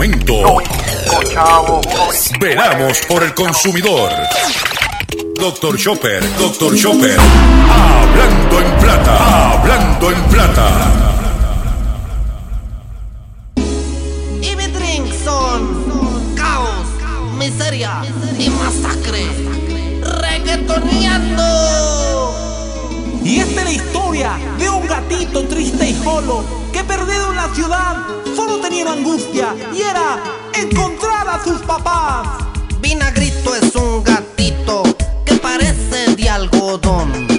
[0.00, 0.56] momento,
[2.40, 4.10] velamos por el consumidor.
[5.38, 7.18] Doctor Chopper, Doctor Chopper,
[7.68, 10.68] hablando en plata, hablando en plata.
[14.40, 16.86] Y mi drink son caos,
[17.36, 18.00] miseria
[18.38, 19.26] y masacre.
[20.00, 21.44] Reggaetoneando.
[23.22, 26.59] Y esta es la historia de un gatito triste y solo
[26.90, 27.96] perdido en la ciudad
[28.34, 30.18] solo tenía una angustia y era
[30.54, 32.26] encontrar a sus papás.
[32.80, 34.82] Vinagrito es un gatito
[35.24, 37.29] que parece de algodón.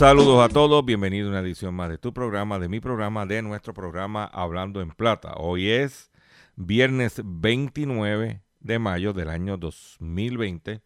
[0.00, 3.42] Saludos a todos, bienvenidos a una edición más de tu programa, de mi programa, de
[3.42, 5.34] nuestro programa Hablando en Plata.
[5.36, 6.10] Hoy es
[6.56, 10.80] viernes 29 de mayo del año 2020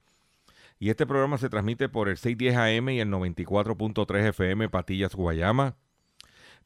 [0.81, 5.77] y este programa se transmite por el 610 AM y el 94.3 FM Patillas Guayama,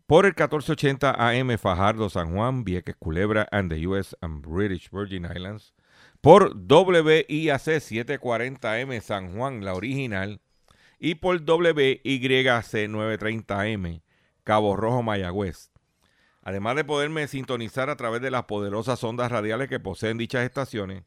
[0.06, 5.26] por el 1480 AM Fajardo San Juan, Vieques Culebra and the US and British Virgin
[5.26, 5.74] Islands,
[6.22, 10.40] por WIAC 740M San Juan, la original,
[10.98, 14.02] y por WYC 930M,
[14.44, 15.70] Cabo Rojo, Mayagüez.
[16.42, 21.04] Además de poderme sintonizar a través de las poderosas ondas radiales que poseen dichas estaciones,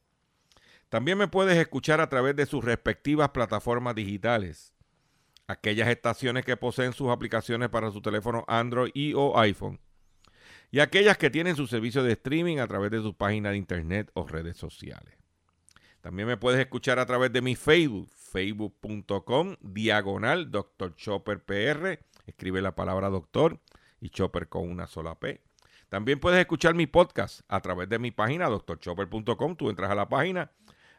[0.89, 4.73] también me puedes escuchar a través de sus respectivas plataformas digitales.
[5.48, 9.80] Aquellas estaciones que poseen sus aplicaciones para su teléfono Android y o iPhone.
[10.70, 14.11] Y aquellas que tienen su servicio de streaming a través de su página de internet
[14.14, 15.20] o redes sociales.
[16.02, 20.95] También me puedes escuchar a través de mi Facebook, facebook.com, diagonal Dr.
[20.95, 21.99] Chopper PR.
[22.26, 23.59] Escribe la palabra doctor
[23.99, 25.42] y Chopper con una sola P.
[25.89, 29.55] También puedes escuchar mi podcast a través de mi página, drchopper.com.
[29.55, 30.52] Tú entras a la página,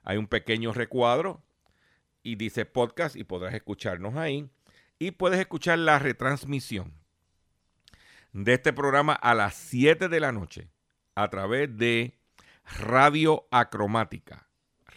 [0.04, 1.42] hay un pequeño recuadro
[2.22, 4.48] y dice podcast y podrás escucharnos ahí.
[5.00, 6.92] Y puedes escuchar la retransmisión
[8.32, 10.68] de este programa a las 7 de la noche
[11.16, 12.18] a través de
[12.78, 14.51] Radio Acromática.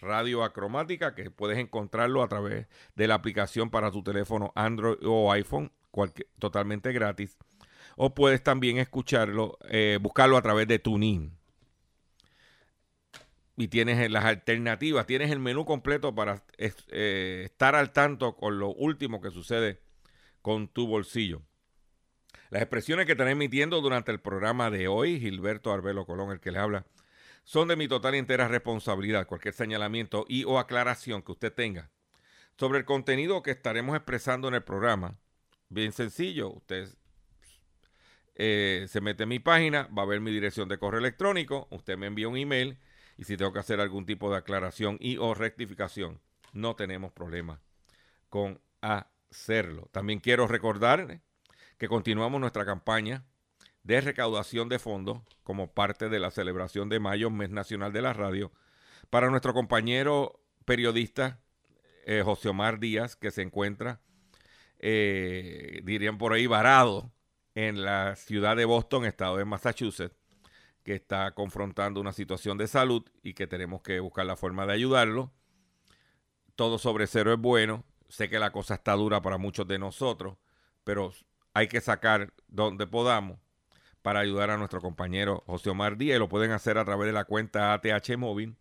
[0.06, 5.32] Radio Acromática, que puedes encontrarlo a través de la aplicación para tu teléfono Android o
[5.32, 5.72] iPhone,
[6.40, 7.38] totalmente gratis.
[7.98, 11.38] O puedes también escucharlo, eh, buscarlo a través de TuneIn.
[13.58, 18.60] Y tienes eh, las alternativas, tienes el menú completo para eh, estar al tanto con
[18.60, 19.80] lo último que sucede
[20.42, 21.42] con tu bolsillo.
[22.50, 26.52] Las expresiones que estaré emitiendo durante el programa de hoy, Gilberto Arbelo Colón, el que
[26.52, 26.86] le habla,
[27.46, 29.28] son de mi total y entera responsabilidad.
[29.28, 31.90] Cualquier señalamiento y o aclaración que usted tenga
[32.58, 35.18] sobre el contenido que estaremos expresando en el programa,
[35.70, 36.90] bien sencillo, usted
[38.36, 41.98] eh, se mete en mi página, va a ver mi dirección de correo electrónico, usted
[41.98, 42.78] me envía un email
[43.18, 46.22] y si tengo que hacer algún tipo de aclaración y o rectificación,
[46.54, 47.62] no tenemos problema
[48.30, 49.90] con hacerlo.
[49.92, 51.22] También quiero recordar
[51.78, 53.26] que continuamos nuestra campaña
[53.86, 58.14] de recaudación de fondos como parte de la celebración de mayo, mes nacional de la
[58.14, 58.52] radio,
[59.12, 61.40] para nuestro compañero periodista
[62.06, 64.02] eh, José Omar Díaz, que se encuentra,
[64.80, 67.12] eh, dirían por ahí, varado
[67.54, 70.16] en la ciudad de Boston, estado de Massachusetts,
[70.84, 74.74] que está confrontando una situación de salud y que tenemos que buscar la forma de
[74.74, 75.32] ayudarlo.
[76.56, 77.84] Todo sobre cero es bueno.
[78.10, 80.38] Sé que la cosa está dura para muchos de nosotros,
[80.84, 81.14] pero
[81.54, 83.40] hay que sacar donde podamos
[84.06, 86.20] para ayudar a nuestro compañero José Omar Díaz.
[86.20, 88.56] Lo pueden hacer a través de la cuenta ATH Móvil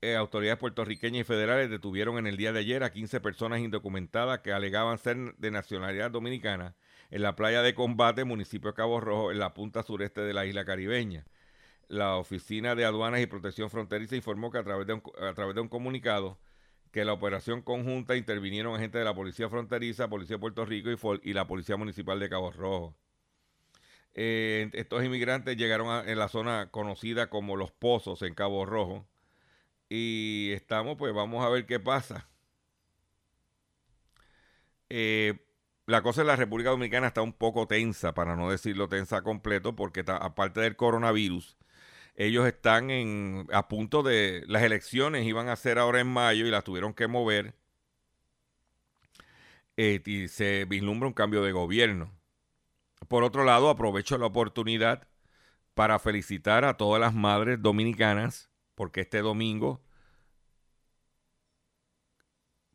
[0.00, 4.40] Eh, autoridades puertorriqueñas y federales detuvieron en el día de ayer a 15 personas indocumentadas
[4.40, 6.76] que alegaban ser de nacionalidad dominicana
[7.10, 10.46] en la playa de combate, municipio de Cabo Rojo, en la punta sureste de la
[10.46, 11.24] isla caribeña.
[11.88, 14.92] La Oficina de Aduanas y Protección Fronteriza informó que a través de
[15.60, 16.38] un, comunicado
[16.92, 20.90] que la operación conjunta intervinieron agentes de la Policía Fronteriza, Policía de Puerto Rico
[21.22, 22.94] y, la Policía Municipal de Cabo Rojo.
[24.14, 29.06] Eh, estos inmigrantes llegaron en la zona conocida como Los Pozos en Cabo Rojo
[29.88, 32.28] y estamos, pues vamos a ver qué pasa.
[34.90, 35.38] Eh,
[35.86, 39.74] la cosa en la República Dominicana está un poco tensa, para no decirlo tensa completo,
[39.76, 41.56] porque aparte del coronavirus,
[42.16, 46.50] ellos están en, a punto de, las elecciones iban a ser ahora en mayo y
[46.50, 47.54] las tuvieron que mover.
[49.76, 52.12] Eh, y se vislumbra un cambio de gobierno.
[53.08, 55.08] Por otro lado, aprovecho la oportunidad
[55.74, 59.82] para felicitar a todas las madres dominicanas porque este domingo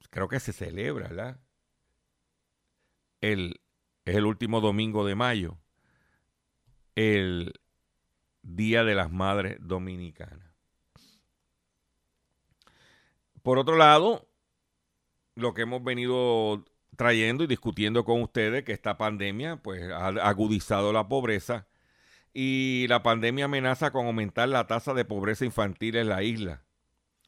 [0.09, 1.39] creo que se celebra, ¿verdad?
[3.21, 3.61] El,
[4.03, 5.57] es el último domingo de mayo,
[6.95, 7.53] el
[8.41, 10.53] Día de las Madres Dominicanas.
[13.41, 14.27] Por otro lado,
[15.35, 16.65] lo que hemos venido
[16.97, 21.65] trayendo y discutiendo con ustedes, que esta pandemia pues, ha agudizado la pobreza
[22.33, 26.63] y la pandemia amenaza con aumentar la tasa de pobreza infantil en la isla.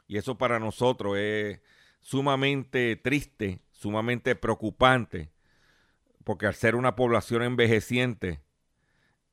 [0.07, 1.61] Y eso para nosotros es
[2.01, 5.31] sumamente triste, sumamente preocupante,
[6.23, 8.41] porque al ser una población envejeciente,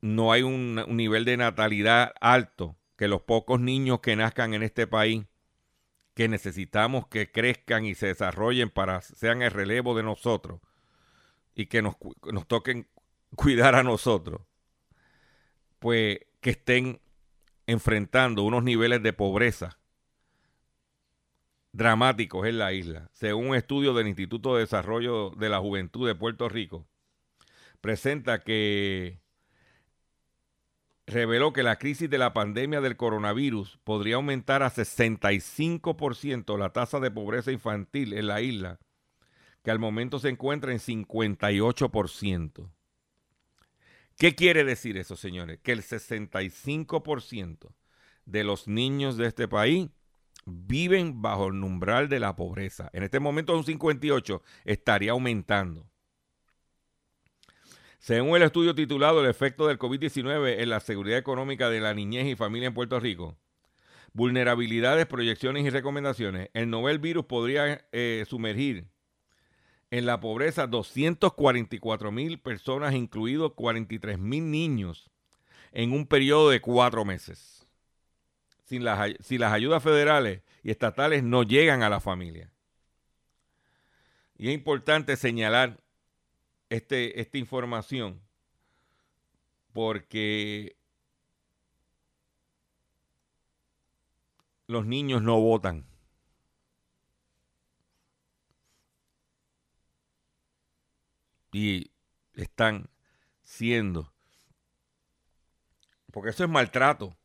[0.03, 4.87] no hay un, nivel de natalidad alto, que los pocos niños que nazcan en este
[4.87, 5.25] país,
[6.15, 10.61] que necesitamos que crezcan y se desarrollen para sean el relevo de nosotros
[11.55, 11.97] y que nos
[12.47, 12.87] toquen
[13.35, 14.43] cuidar a nosotros
[15.83, 17.01] pues que estén
[17.67, 19.81] enfrentando unos niveles de pobreza
[21.73, 23.11] dramáticos en la isla.
[23.13, 26.87] Según un estudio del Instituto de Desarrollo de la Juventud de Puerto Rico,
[27.81, 29.21] presenta que
[31.05, 37.01] reveló que la crisis de la pandemia del coronavirus podría aumentar a 65% la tasa
[37.01, 38.79] de pobreza infantil en la isla,
[39.65, 42.71] que al momento se encuentra en 58%.
[44.23, 45.59] ¿Qué quiere decir eso, señores?
[45.65, 47.75] Que el 65%
[48.25, 49.89] de los niños de este país
[50.47, 52.89] viven bajo el umbral de la pobreza.
[52.93, 55.91] En este momento un 58 estaría aumentando.
[57.99, 62.29] Según el estudio titulado El efecto del COVID-19 en la seguridad económica de la niñez
[62.29, 63.37] y familia en Puerto Rico,
[64.13, 68.92] vulnerabilidades, proyecciones y recomendaciones, el novel virus podría eh, sumergir
[69.93, 75.11] en la pobreza 244 mil personas, incluidos 43 mil niños,
[75.71, 77.67] en un periodo de cuatro meses.
[78.65, 82.51] Sin las, si las ayudas federales y estatales no llegan a la familia.
[84.39, 85.79] Y es importante señalar
[86.71, 88.19] este, esta información
[89.75, 90.75] porque
[94.69, 95.92] los niños no votan.
[101.53, 101.93] Y
[102.35, 102.89] están
[103.43, 104.13] siendo.
[106.11, 107.17] Porque eso es maltrato.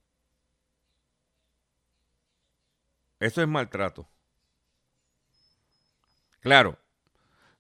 [3.19, 4.07] Eso es maltrato.
[6.39, 6.77] Claro,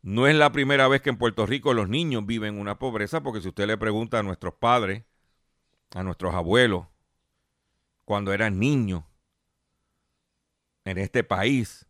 [0.01, 3.41] no es la primera vez que en Puerto Rico los niños viven una pobreza, porque
[3.41, 5.03] si usted le pregunta a nuestros padres,
[5.95, 6.85] a nuestros abuelos,
[8.05, 9.03] cuando eran niños
[10.85, 11.85] en este país,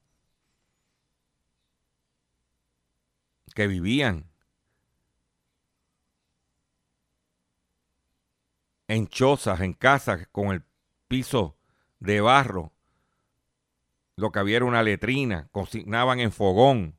[3.53, 4.31] que vivían
[8.87, 10.63] en chozas, en casas, con el
[11.07, 11.57] piso
[11.99, 12.71] de barro.
[14.15, 16.97] Lo que había era una letrina, cocinaban en fogón.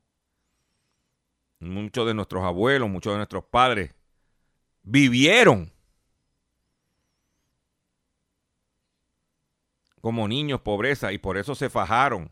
[1.59, 3.93] Muchos de nuestros abuelos, muchos de nuestros padres
[4.83, 5.71] vivieron
[10.01, 12.31] como niños pobreza y por eso se fajaron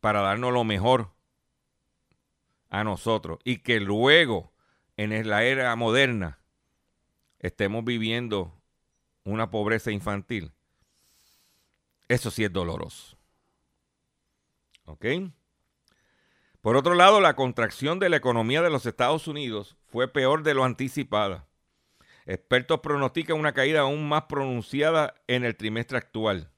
[0.00, 1.12] para darnos lo mejor
[2.70, 4.52] a nosotros y que luego
[4.96, 6.40] en la era moderna
[7.38, 8.52] estemos viviendo
[9.24, 10.52] una pobreza infantil,
[12.08, 13.16] eso sí es doloroso.
[14.84, 15.04] ¿Ok?
[16.60, 20.54] Por otro lado, la contracción de la economía de los Estados Unidos fue peor de
[20.54, 21.46] lo anticipada.
[22.26, 26.50] Expertos pronostican una caída aún más pronunciada en el trimestre actual.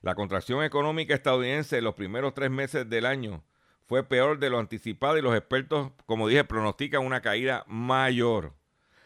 [0.00, 3.44] La contracción económica estadounidense en los primeros tres meses del año
[3.86, 8.52] fue peor de lo anticipado y los expertos, como dije, pronostican una caída mayor.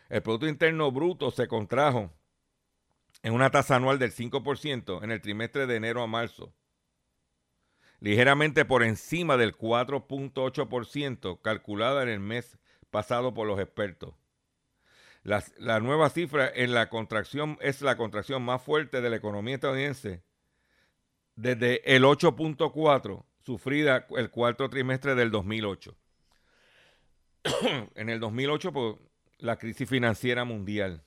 [0.08, 2.12] El Producto Interno Bruto se contrajo
[3.22, 6.54] en una tasa anual del 5% en el trimestre de enero a marzo,
[8.00, 12.58] ligeramente por encima del 4.8% calculada en el mes
[12.90, 14.14] pasado por los expertos.
[15.24, 20.22] La, nueva cifra en la contracción es la contracción más fuerte de la economía estadounidense
[21.34, 25.96] desde el 8.4 sufrida el cuarto trimestre del 2008.
[27.96, 28.96] en el 2008, pues,
[29.38, 31.02] la crisis financiera mundial.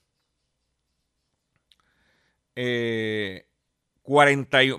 [2.56, 3.48] Eh,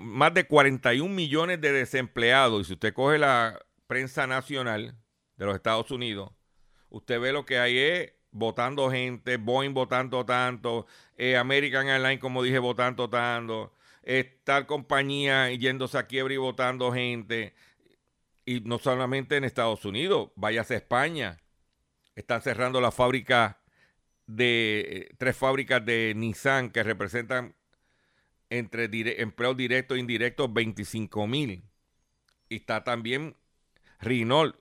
[0.01, 2.61] más de 41 millones de desempleados.
[2.61, 4.95] Y si usted coge la prensa nacional
[5.37, 6.31] de los Estados Unidos,
[6.89, 10.85] usted ve lo que hay es votando gente, Boeing votando tanto,
[11.17, 13.73] eh, American Airlines, como dije, votando tanto,
[14.43, 17.53] tal compañía yéndose a quiebra y votando gente.
[18.45, 21.37] Y no solamente en Estados Unidos, váyase a España.
[22.15, 23.61] Están cerrando la fábrica
[24.27, 27.55] de tres fábricas de Nissan que representan
[28.49, 28.89] entre
[29.21, 31.63] empleos directos e indirectos 25 mil.
[32.49, 33.35] Y está también
[33.99, 34.55] Renault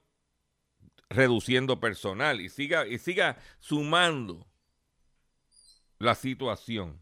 [1.08, 4.46] reduciendo personal y siga, y siga sumando
[5.98, 7.00] la situación.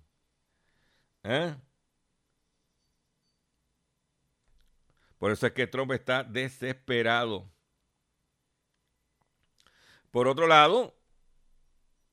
[1.24, 1.54] ¿Eh?
[5.18, 7.50] Por eso es que Trump está desesperado.
[10.18, 10.96] Por otro lado,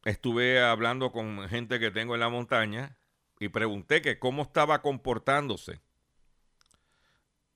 [0.03, 3.00] estuve hablando con gente que tengo en la montaña
[3.39, 5.81] y pregunté que cómo estaba comportándose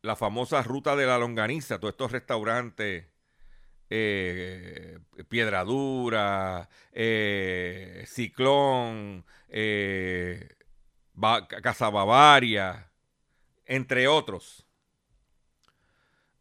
[0.01, 3.05] la famosa ruta de la longaniza, todos estos restaurantes,
[3.91, 10.49] eh, Piedradura, eh, Ciclón, eh,
[11.61, 12.91] Casa Bavaria,
[13.67, 14.65] entre otros.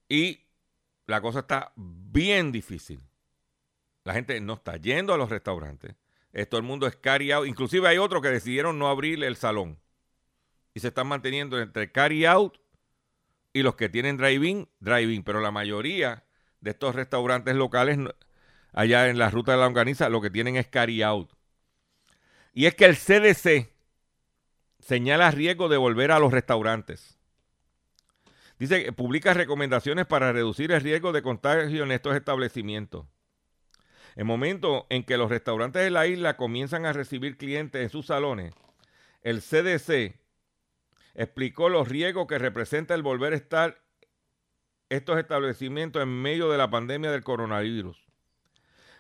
[0.09, 0.47] Y
[1.05, 3.08] la cosa está bien difícil.
[4.09, 5.95] La gente no está yendo a los restaurantes.
[6.49, 7.47] todo el mundo es carry out.
[7.47, 9.79] Inclusive hay otros que decidieron no abrir el salón.
[10.73, 12.57] Y se están manteniendo entre carry out
[13.53, 15.23] y los que tienen drive-in, drive-in.
[15.25, 16.25] Pero la mayoría
[16.63, 17.99] de estos restaurantes locales
[18.73, 21.31] allá en la ruta de la longaniza lo que tienen es carry out.
[22.55, 23.71] Y es que el CDC
[24.79, 27.19] señala riesgo de volver a los restaurantes.
[28.59, 33.05] Dice que publica recomendaciones para reducir el riesgo de contagio en estos establecimientos.
[34.19, 38.07] En momento en que los restaurantes de la isla comienzan a recibir clientes en sus
[38.07, 38.53] salones,
[39.23, 40.17] el CDC
[41.15, 43.81] explicó los riesgos que representa el volver a estar
[44.89, 47.97] estos establecimientos en medio de la pandemia del coronavirus.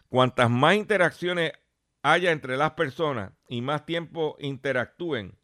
[0.08, 1.50] Cuantas más interacciones
[2.02, 5.36] haya entre las personas y más tiempo interactúen,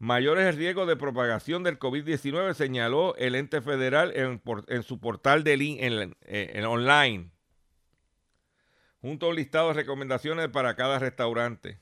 [0.00, 5.44] Mayor es el riesgo de propagación del COVID-19, señaló el ente federal en, su portal
[5.44, 7.30] de en, en, online,
[9.00, 11.78] junto a un listado de recomendaciones para cada restaurante.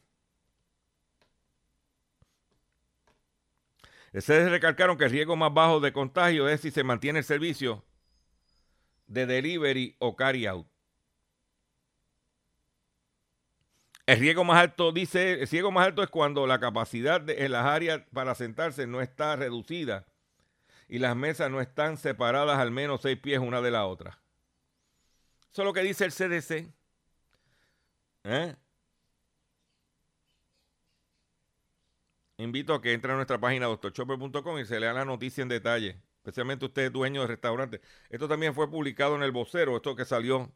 [4.14, 7.84] Se recalcaron que el riesgo más bajo de contagio es si se mantiene el servicio
[9.06, 10.66] de delivery o carry out.
[14.06, 17.66] El riesgo más alto, dice, el riesgo más alto es cuando la capacidad en las
[17.66, 20.06] áreas para sentarse no está reducida
[20.88, 24.18] y las mesas no están separadas al menos seis pies una de la otra.
[25.52, 26.77] Eso es lo que dice el CDC.
[28.28, 28.54] ¿Eh?
[32.36, 36.00] Invito a que entre a nuestra página doctorchopper.com y se lea la noticia en detalle,
[36.18, 37.80] especialmente usted dueño de restaurante.
[38.10, 40.52] Esto también fue publicado en el vocero, esto que salió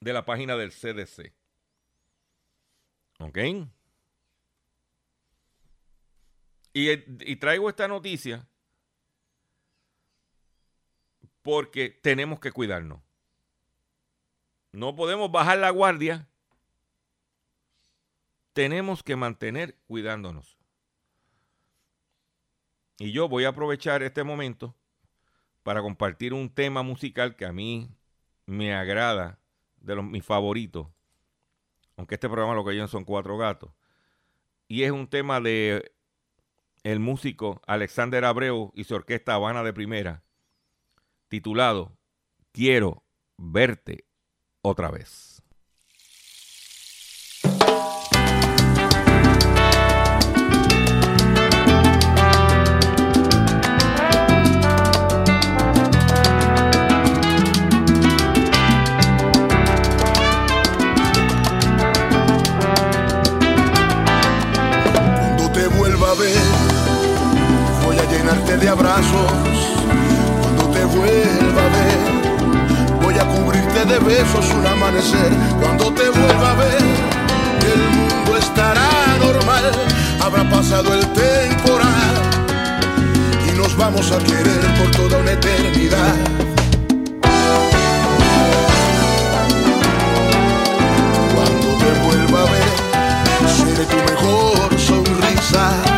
[0.00, 1.34] de la página del CDC.
[3.20, 3.38] ¿Ok?
[6.72, 8.48] Y, traigo esta noticia
[11.42, 13.02] porque tenemos que cuidarnos.
[14.72, 16.31] No podemos bajar la guardia.
[18.52, 20.58] Tenemos que mantener cuidándonos.
[22.98, 24.76] Y yo voy a aprovechar este momento
[25.62, 27.90] para compartir un tema musical que a mí
[28.46, 29.38] me agrada,
[29.76, 30.88] de los, mis favoritos
[31.96, 33.70] aunque este programa lo que oyen son cuatro gatos.
[34.68, 35.92] Y es un tema de
[36.82, 40.24] el músico Alexander Abreu y su orquesta Habana de Primera,
[41.28, 41.96] titulado
[42.50, 43.04] Quiero
[43.36, 44.04] verte
[44.62, 45.31] otra vez.
[70.40, 73.02] Cuando te vuelva a ver.
[73.02, 76.82] Voy a cubrirte de besos un amanecer cuando te vuelva a ver.
[77.72, 79.64] El mundo estará normal,
[80.20, 82.14] habrá pasado el temporal
[83.48, 86.14] y nos vamos a querer por toda una eternidad.
[91.34, 95.91] Cuando te vuelva a ver, seré tu mejor sonrisa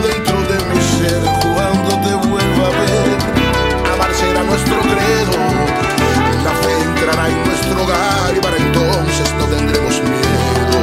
[0.00, 1.20] dentro de mi ser.
[1.54, 3.08] Cuando te vuelva a ver,
[3.92, 5.32] amar será nuestro credo.
[6.44, 10.78] La fe entrará en nuestro hogar y para entonces no tendremos miedo.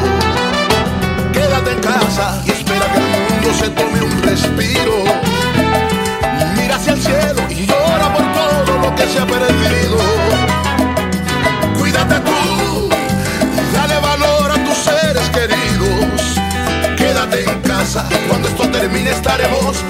[1.34, 4.96] Quédate en casa y espera que el mundo se tome un respiro.
[6.56, 9.71] Mira hacia el cielo y llora por todo lo que se ha perdido.
[18.30, 19.84] Cuando esto termine estaremos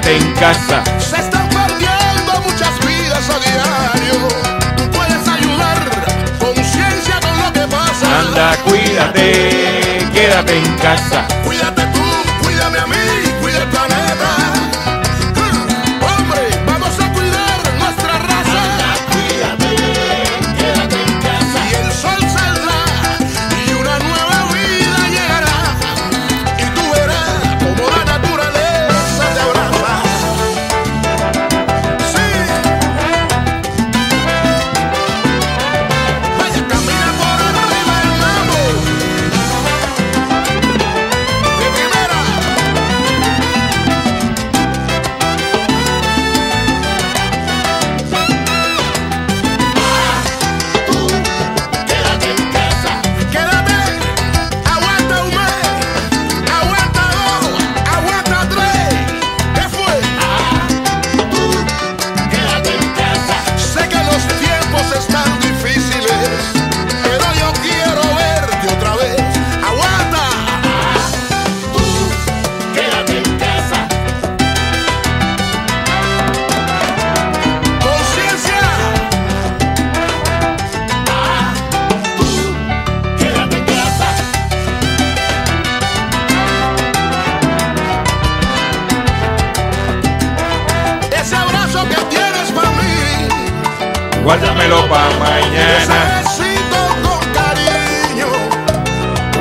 [0.00, 0.82] quédate en casa.
[0.98, 4.28] Se están perdiendo muchas vidas a diario.
[4.76, 8.20] Tú puedes ayudar, conciencia con lo que pasa.
[8.20, 11.39] Anda, cuídate, quédate en casa.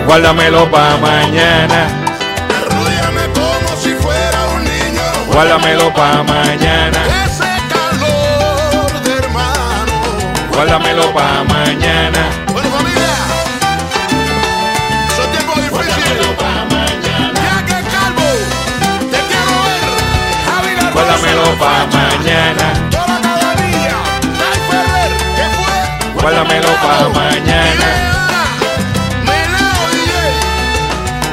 [0.09, 1.87] Guárdamelo para mañana,
[2.57, 5.03] arrúllame como si fuera un niño.
[5.31, 9.93] guárdamelo para mañana, Ese calor de hermano.
[10.51, 12.21] guárdamelo para mañana.
[12.51, 13.13] Bueno, familia,
[15.15, 16.27] son tiempos difíciles.
[16.39, 17.39] Pa' mañana.
[17.45, 18.27] Ya que calvo,
[19.11, 19.83] te quiero ver.
[20.47, 22.67] Javi Guárdamelo para mañana.
[26.15, 28.18] Guárdamelo pa' mañana.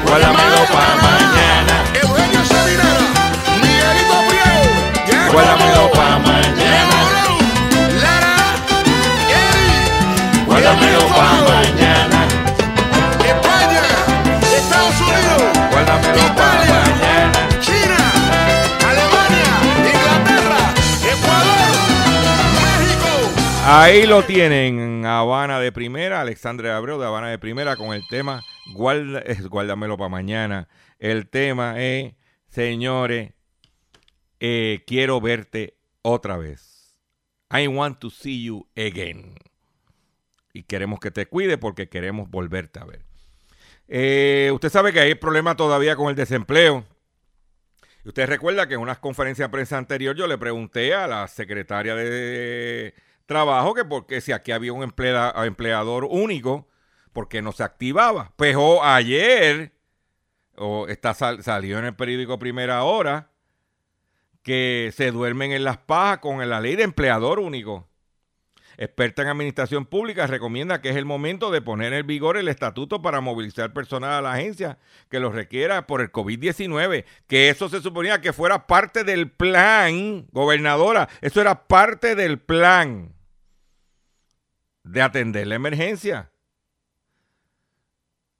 [0.07, 3.07] Guárdamelo para mañana, Eugenio Seminara,
[3.61, 6.99] Miguelito Priego, guárdamelo para mañana,
[8.01, 8.37] Lara,
[9.29, 12.19] Eddie, guárdamelo para mañana,
[13.25, 13.83] España,
[14.42, 17.40] Estados Unidos, guárdamelo para Italia, mañana.
[17.61, 17.99] China,
[18.88, 19.51] Alemania,
[19.92, 20.62] Inglaterra,
[21.14, 21.75] Ecuador,
[22.62, 23.12] México.
[23.66, 28.45] Ahí lo tienen, Habana de Primera, Alexandre Abreu de Habana de Primera con el tema
[28.77, 30.69] guarda, eh, Guárdamelo para mañana.
[30.99, 32.15] El tema es,
[32.49, 33.33] señores,
[34.41, 36.99] eh, quiero verte otra vez.
[37.51, 39.35] I want to see you again.
[40.53, 43.05] Y queremos que te cuide porque queremos volverte a ver.
[43.89, 46.85] Eh, usted sabe que hay problema todavía con el desempleo.
[48.05, 51.95] Usted recuerda que en una conferencia de prensa anterior yo le pregunté a la secretaria
[51.95, 52.95] de
[53.27, 56.69] trabajo que porque si aquí había un emplea- empleador único,
[57.16, 58.35] porque no se activaba.
[58.37, 59.72] Pues oh, ayer
[60.55, 63.31] o está, sal- salió en el periódico Primera Hora
[64.42, 67.88] que se duermen en las pajas con la ley de empleador único.
[68.76, 73.00] experta en administración pública, recomienda que es el momento de poner en vigor el estatuto
[73.00, 74.76] para movilizar personal a la agencia
[75.09, 80.26] que lo requiera por el COVID-19, que eso se suponía que fuera parte del plan,
[80.33, 83.14] gobernadora, eso era parte del plan
[84.85, 86.31] de atender la emergencia.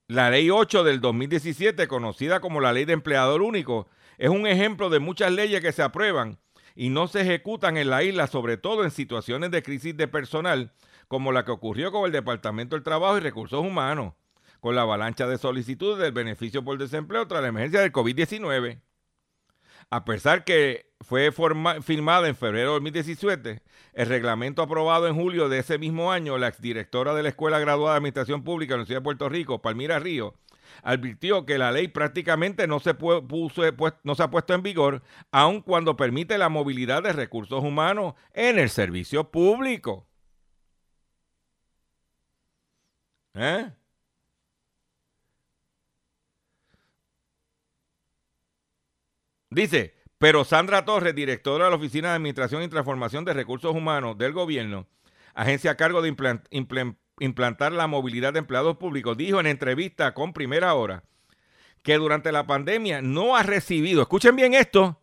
[0.09, 3.89] La ley 8 del 2017, conocida como la ley de empleador único,
[4.19, 6.39] es un ejemplo de muchas leyes que se aprueban
[6.77, 10.73] y no se ejecutan en la isla, sobre todo en situaciones de crisis de personal,
[11.09, 14.15] como la que ocurrió con el Departamento del Trabajo y Recursos Humanos,
[14.61, 18.81] con la avalancha de solicitudes del beneficio por desempleo tras la emergencia del COVID-19.
[19.91, 21.31] A pesar que fue
[21.83, 26.49] firmada en febrero de 2017, el reglamento aprobado en julio de ese mismo año, la
[26.49, 29.99] exdirectora de la Escuela Graduada de Administración Pública de la Universidad de Puerto Rico, Palmira
[30.01, 30.35] Río,
[30.83, 33.63] advirtió que la ley prácticamente no se, puso,
[34.03, 38.59] no se ha puesto en vigor, aun cuando permite la movilidad de recursos humanos en
[38.59, 40.09] el servicio público.
[43.35, 43.71] ¿Eh?
[49.57, 54.19] Dice, pero Sandra Torres, directora de la Oficina de Administración y Transformación de Recursos Humanos
[54.19, 54.87] del Gobierno,
[55.33, 56.15] agencia a cargo de
[57.21, 61.05] implantar la movilidad de empleados públicos, dijo en entrevista con Primera Hora
[61.83, 65.01] que durante la pandemia no ha recibido, escuchen bien esto,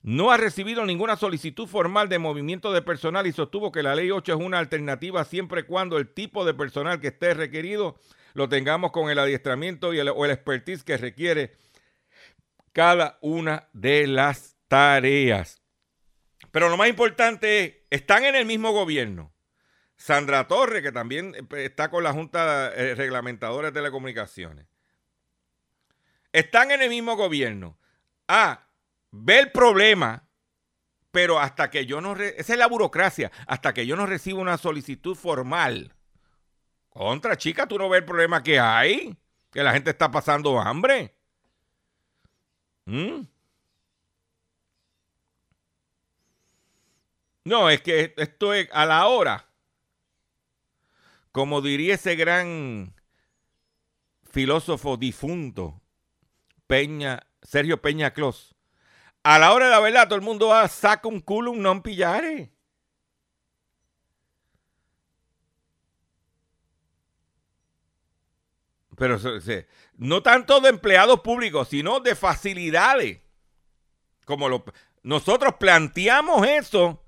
[0.00, 4.12] no ha recibido ninguna solicitud formal de movimiento de personal y sostuvo que la ley
[4.12, 7.98] 8 es una alternativa siempre y cuando el tipo de personal que esté requerido
[8.34, 11.56] lo tengamos con el adiestramiento y el, o el expertise que requiere
[12.76, 15.62] cada una de las tareas.
[16.50, 19.32] Pero lo más importante es, están en el mismo gobierno.
[19.96, 24.66] Sandra Torre, que también eh, está con la Junta eh, Reglamentadora de Telecomunicaciones.
[26.32, 27.78] Están en el mismo gobierno.
[28.28, 28.68] Ah,
[29.10, 30.28] ve el problema,
[31.10, 32.14] pero hasta que yo no...
[32.14, 33.32] esa es la burocracia.
[33.46, 35.94] Hasta que yo no reciba una solicitud formal.
[36.90, 39.16] Contra, chica, tú no ves el problema que hay.
[39.50, 41.15] Que la gente está pasando hambre.
[42.86, 43.26] ¿Mm?
[47.44, 49.48] No, es que esto es a la hora.
[51.32, 52.94] Como diría ese gran
[54.30, 55.80] filósofo difunto,
[56.66, 58.56] Peña, Sergio Peña Clos.
[59.22, 61.82] A la hora de la verdad, todo el mundo va, saca un culo, un non
[61.82, 62.52] pillare.
[68.96, 69.18] Pero
[69.96, 73.20] no tanto de empleados públicos, sino de facilidades.
[74.24, 74.64] Como lo,
[75.02, 77.02] nosotros planteamos eso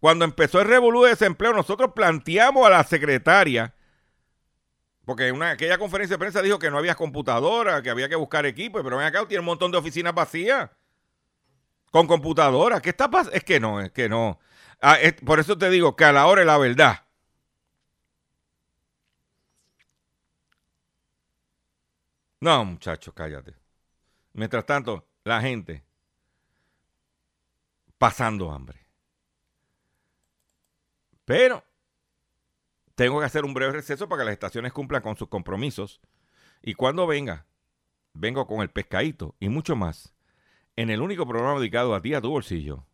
[0.00, 3.74] cuando empezó el revolú de desempleo, nosotros planteamos a la secretaria,
[5.04, 8.44] porque en aquella conferencia de prensa dijo que no había computadora, que había que buscar
[8.44, 10.70] equipo, pero ven acá, tiene un montón de oficinas vacías
[11.90, 12.82] con computadoras.
[12.82, 13.36] ¿Qué está pasando?
[13.36, 14.38] Es que no, es que no.
[14.82, 17.05] Ah, por eso te digo que a la hora de la verdad,
[22.40, 23.54] No, muchachos, cállate.
[24.32, 25.84] Mientras tanto, la gente
[27.98, 28.86] pasando hambre.
[31.24, 31.64] Pero
[32.94, 36.00] tengo que hacer un breve receso para que las estaciones cumplan con sus compromisos.
[36.62, 37.46] Y cuando venga,
[38.12, 40.14] vengo con el pescadito y mucho más
[40.76, 42.86] en el único programa dedicado a ti, a tu bolsillo.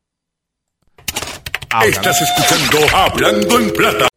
[1.85, 4.12] Estás escuchando Hablando en Plata.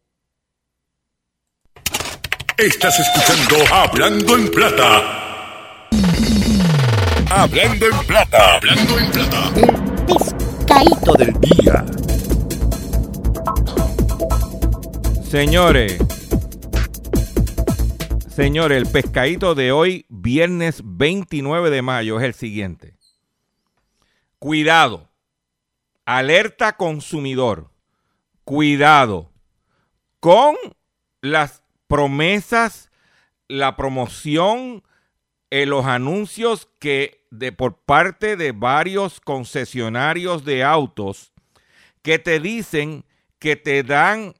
[2.58, 5.88] Estás escuchando Hablando en Plata.
[7.30, 8.54] Hablando en Plata.
[8.56, 9.52] Hablando en Plata.
[9.54, 11.84] El pescadito del día.
[15.22, 15.98] Señores,
[18.34, 22.94] señores, el pescadito de hoy, viernes 29 de mayo, es el siguiente.
[24.38, 25.10] Cuidado.
[26.06, 27.70] Alerta consumidor.
[28.44, 29.30] Cuidado
[30.20, 30.56] con
[31.20, 32.90] las promesas,
[33.48, 34.82] la promoción,
[35.50, 41.32] en los anuncios que de por parte de varios concesionarios de autos
[42.02, 43.04] que te dicen
[43.38, 44.34] que te dan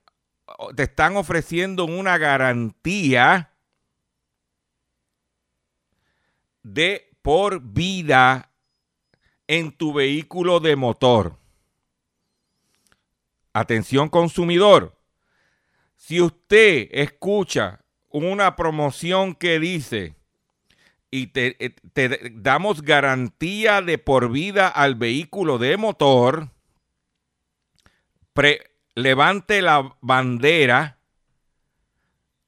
[0.75, 3.53] te están ofreciendo una garantía
[6.63, 8.53] de por vida
[9.49, 11.39] en tu vehículo de motor.
[13.53, 14.96] Atención consumidor.
[15.97, 17.81] Si usted escucha
[18.11, 20.15] una promoción que dice
[21.11, 26.51] y te, eh, damos garantía de por vida al vehículo de motor,
[28.95, 30.99] levante la bandera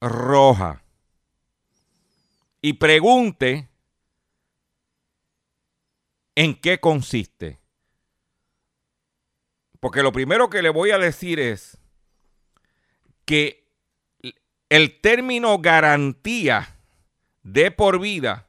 [0.00, 0.82] roja
[2.60, 3.68] y pregunte
[6.34, 7.58] en qué consiste.
[9.80, 11.78] Porque lo primero que le voy a decir es
[13.28, 13.68] que
[14.70, 16.78] el término garantía
[17.42, 18.48] de por vida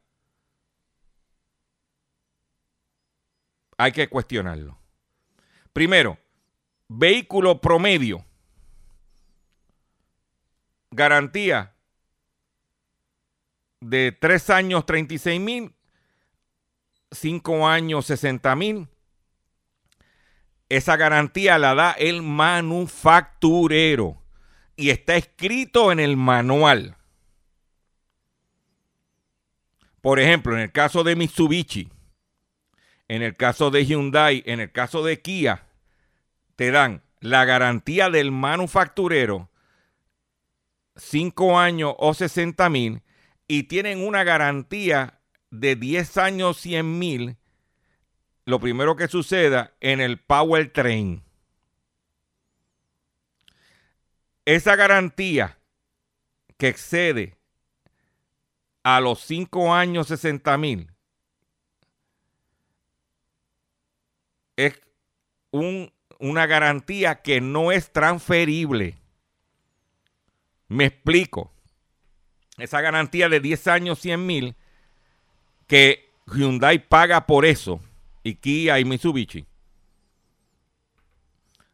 [3.77, 4.79] hay que cuestionarlo.
[5.73, 6.17] Primero,
[6.87, 8.25] vehículo promedio.
[10.91, 11.75] Garantía
[13.81, 15.75] de 3 años 36 mil,
[17.11, 18.87] 5 años 60 mil.
[20.69, 24.18] Esa garantía la da el manufacturero
[24.79, 26.95] y está escrito en el manual.
[29.99, 31.89] Por ejemplo, en el caso de Mitsubishi,
[33.09, 35.67] en el caso de Hyundai, en el caso de Kia,
[36.55, 39.49] te dan la garantía del manufacturero,
[40.95, 43.01] 5 años o 60 mil,
[43.49, 47.35] y tienen una garantía de 10 años 100 mil,
[48.45, 50.71] lo primero que suceda en el Power
[54.49, 55.59] Esa garantía
[56.57, 57.37] que excede
[58.81, 60.91] a los 5 años 60 mil
[64.55, 64.81] es
[65.51, 68.97] un, una garantía que no es transferible.
[70.67, 71.53] Me explico
[72.57, 74.55] esa garantía de 10 años, 100 mil,
[75.67, 77.81] que Hyundai paga por eso,
[78.23, 79.45] y Kia y Mitsubishi,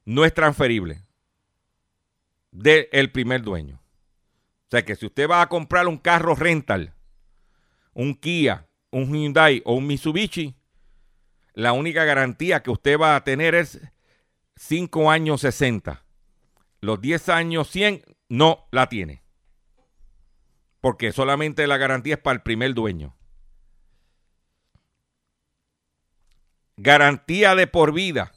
[0.04, 1.05] no es transferible
[2.56, 3.82] del primer dueño.
[4.68, 6.94] O sea que si usted va a comprar un carro rental,
[7.94, 10.56] un Kia, un Hyundai o un Mitsubishi,
[11.54, 13.80] la única garantía que usted va a tener es
[14.56, 16.04] 5 años 60.
[16.82, 19.26] Los 10 años 100 no la tiene
[20.86, 23.18] porque solamente la garantía es para el primer dueño.
[26.78, 28.34] Garantía de por vida.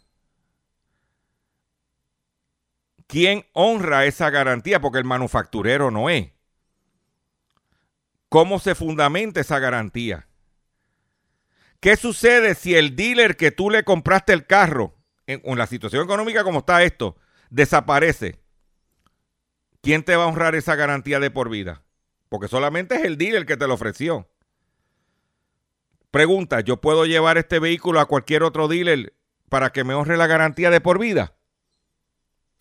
[3.09, 4.81] ¿Quién honra esa garantía?
[4.81, 6.31] Porque el manufacturero no es.
[8.29, 10.29] ¿Cómo se fundamenta esa garantía?
[11.81, 14.95] ¿Qué sucede si el dealer que tú le compraste el carro,
[15.27, 17.17] en, la situación económica como está esto,
[17.49, 18.43] desaparece?
[19.81, 21.85] ¿Quién te va a honrar esa garantía de por vida?
[22.29, 24.29] Porque solamente es el dealer que te lo ofreció.
[26.11, 29.15] Pregunta, ¿yo puedo llevar este vehículo a cualquier otro dealer
[29.49, 31.38] para que me honre la garantía de por vida?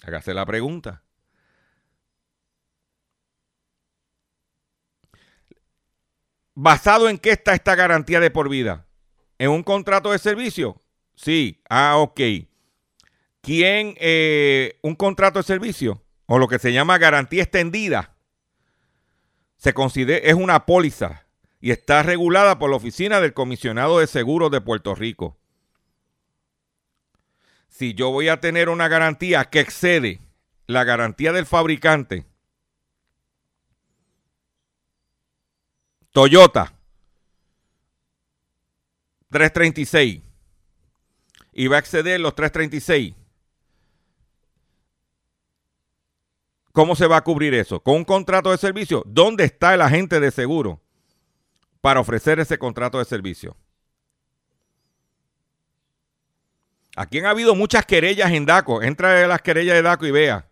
[0.04, 1.04] Hágase la pregunta.
[6.54, 8.88] ¿Basado en qué está esta garantía de por vida?
[9.38, 10.82] ¿En un contrato de servicio?
[11.16, 11.62] Sí.
[11.70, 12.20] Ah, ok.
[13.42, 13.96] ¿Quién?
[14.00, 16.04] Eh, ¿Un contrato de servicio?
[16.26, 18.18] O lo que se llama garantía extendida
[19.58, 21.26] se considera, es una póliza
[21.60, 25.38] y está regulada por la Oficina del Comisionado de Seguros de Puerto Rico.
[27.68, 30.20] Si yo voy a tener una garantía que excede
[30.66, 32.26] la garantía del fabricante,
[36.12, 36.74] Toyota
[39.30, 40.22] 336
[41.54, 43.14] y va a exceder los 336
[46.78, 47.80] ¿Cómo se va a cubrir eso?
[47.80, 49.02] ¿Con un contrato de servicio?
[49.08, 50.80] ¿Dónde está el agente de seguro
[51.82, 53.58] para ofrecer ese contrato de servicio?
[56.98, 58.82] Aquí han habido muchas querellas en DACO.
[58.82, 60.50] Entra a las querellas de DACO y vea.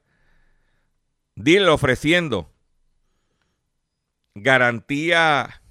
[1.34, 2.54] Dile ofreciendo
[4.36, 5.64] garantía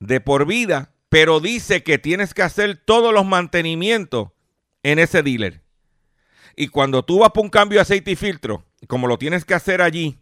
[0.00, 4.30] de por vida, pero dice que tienes que hacer todos los mantenimientos
[4.82, 5.62] en ese dealer.
[6.56, 9.52] Y cuando tú vas por un cambio de aceite y filtro, como lo tienes que
[9.52, 10.18] hacer allí,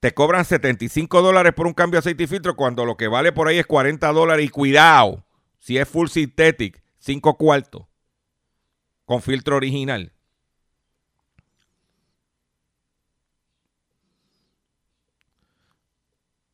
[0.00, 3.30] te cobran 75 dólares por un cambio de aceite y filtro cuando lo que vale
[3.30, 4.44] por ahí es 40 dólares.
[4.44, 5.24] Y cuidado,
[5.60, 7.86] si es full synthetic, 5 cuartos,
[9.04, 10.12] con filtro original.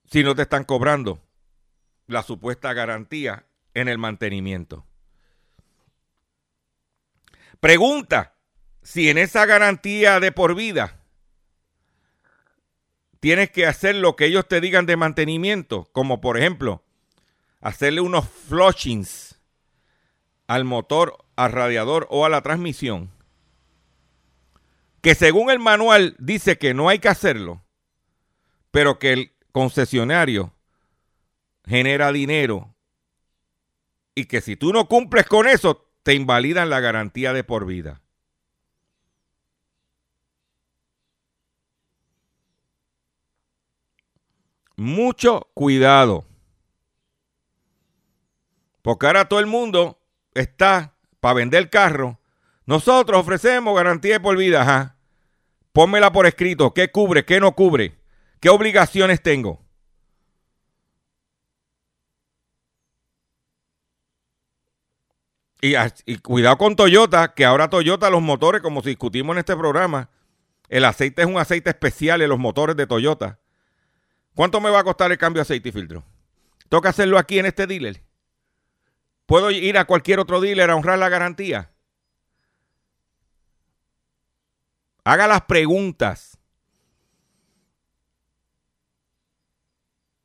[0.05, 1.23] Si no te están cobrando
[2.07, 4.85] la supuesta garantía en el mantenimiento.
[7.59, 8.35] Pregunta,
[8.83, 11.01] si en esa garantía de por vida
[13.21, 16.85] tienes que hacer lo que ellos te digan de mantenimiento, como por ejemplo
[17.63, 19.32] hacerle unos flushings
[20.53, 23.11] al motor, al radiador o a la transmisión,
[25.01, 27.65] que según el manual dice que no hay que hacerlo,
[28.71, 30.53] pero que el concesionario
[31.65, 32.75] genera dinero
[34.15, 38.03] y que si tú no cumples con eso, te invalidan la garantía de por vida.
[44.77, 46.27] Mucho cuidado.
[48.83, 50.02] Porque ahora todo el mundo
[50.35, 52.21] está para vender carro.
[52.67, 54.97] Nosotros ofrecemos garantía de por vida, ajá.
[55.73, 56.75] Pónmela por escrito.
[56.75, 57.25] ¿Qué cubre?
[57.25, 57.99] ¿Qué no cubre?
[58.41, 59.63] ¿Qué obligaciones tengo?
[65.65, 70.11] Y, cuidado con Toyota, que ahora Toyota, los motores, como discutimos en este programa,
[70.69, 73.39] el aceite es un aceite especial en los motores de Toyota.
[74.35, 76.03] ¿Cuánto me va a costar el cambio de aceite y filtro?
[76.69, 78.03] ¿Tengo que hacerlo aquí en este dealer?
[79.27, 81.73] ¿Puedo ir a cualquier otro dealer a honrar la garantía?
[85.05, 86.39] Haga las preguntas.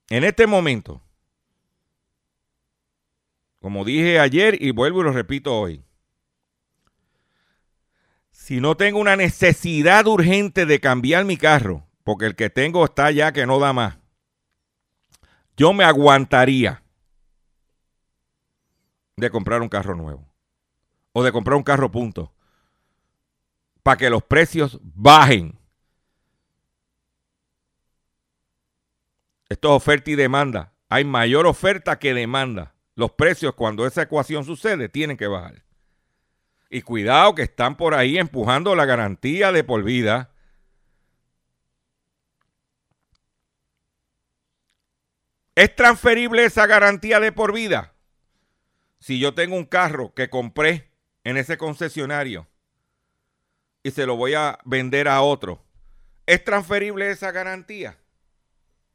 [0.10, 1.02] En este momento,
[3.60, 5.84] como dije ayer y vuelvo y lo repito hoy,
[8.32, 13.12] si no tengo una necesidad urgente de cambiar mi carro, porque el que tengo está
[13.12, 13.98] ya que no da más,
[15.58, 16.84] yo me aguantaría
[19.18, 20.26] de comprar un carro nuevo
[21.12, 22.32] o de comprar un carro punto
[23.82, 25.58] para que los precios bajen.
[29.50, 30.74] Esto es oferta y demanda.
[30.90, 32.76] Hay mayor oferta que demanda.
[32.96, 35.64] Los precios, cuando esa ecuación sucede, tienen que bajar.
[36.70, 40.32] Y cuidado que están por ahí empujando la garantía de por vida.
[45.56, 47.97] ¿Es transferible esa garantía de por vida?
[49.00, 50.92] Si yo tengo un carro que compré
[51.24, 52.48] en ese concesionario
[53.84, 55.64] y se lo voy a vender a otro,
[56.26, 57.98] ¿es transferible esa garantía?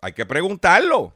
[0.00, 1.14] Hay que preguntarlo.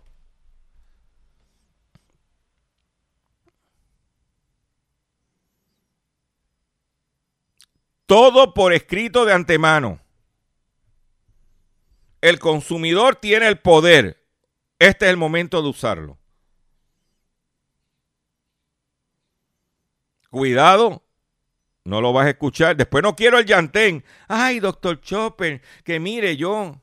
[8.06, 10.00] Todo por escrito de antemano.
[12.20, 14.24] El consumidor tiene el poder.
[14.78, 16.18] Este es el momento de usarlo.
[20.36, 21.02] Cuidado,
[21.84, 22.76] no lo vas a escuchar.
[22.76, 24.04] Después no quiero el llantén.
[24.28, 26.82] Ay, doctor Chopper, que mire yo.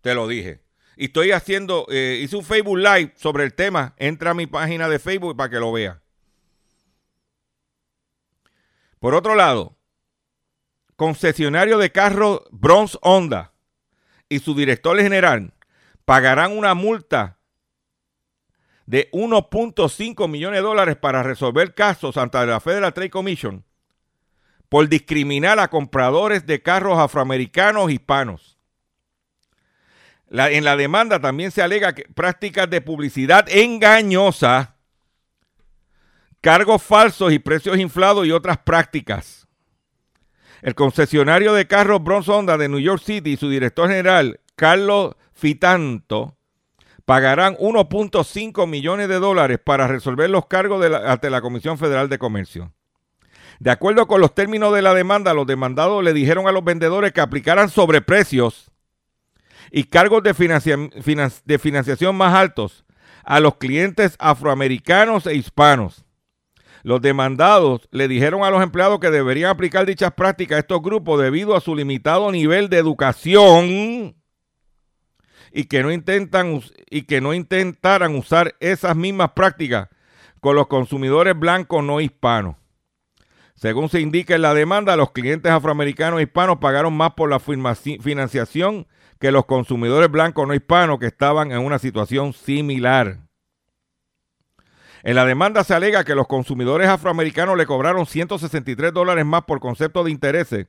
[0.00, 0.62] Te lo dije.
[0.96, 3.94] Y estoy haciendo, eh, hice un Facebook Live sobre el tema.
[3.98, 6.00] Entra a mi página de Facebook para que lo vea.
[8.98, 9.76] Por otro lado,
[10.96, 13.52] concesionario de carros Bronze Honda
[14.30, 15.52] y su director general
[16.06, 17.39] pagarán una multa
[18.90, 23.64] de 1.5 millones de dólares para resolver casos ante la Federal Trade Commission
[24.68, 28.58] por discriminar a compradores de carros afroamericanos hispanos.
[30.28, 34.74] La- en la demanda también se alega que prácticas de publicidad engañosa,
[36.40, 39.46] cargos falsos y precios inflados y otras prácticas.
[40.62, 45.14] El concesionario de carros Bronze Honda de New York City y su director general, Carlos
[45.32, 46.36] Fitanto,
[47.10, 52.08] pagarán 1.5 millones de dólares para resolver los cargos de la- ante la Comisión Federal
[52.08, 52.72] de Comercio.
[53.58, 57.10] De acuerdo con los términos de la demanda, los demandados le dijeron a los vendedores
[57.10, 58.70] que aplicaran sobreprecios
[59.72, 62.84] y cargos de, financia- finan- de financiación más altos
[63.24, 66.04] a los clientes afroamericanos e hispanos.
[66.84, 71.20] Los demandados le dijeron a los empleados que deberían aplicar dichas prácticas a estos grupos
[71.20, 74.14] debido a su limitado nivel de educación
[75.52, 76.60] y que no intentan
[76.90, 79.88] y que no intentaran usar esas mismas prácticas
[80.40, 82.56] con los consumidores blancos no hispanos.
[83.54, 87.38] Según se indica en la demanda, los clientes afroamericanos e hispanos pagaron más por la
[87.38, 88.86] financiación
[89.18, 93.18] que los consumidores blancos no hispanos que estaban en una situación similar.
[95.02, 99.60] En la demanda se alega que los consumidores afroamericanos le cobraron 163 dólares más por
[99.60, 100.66] concepto de intereses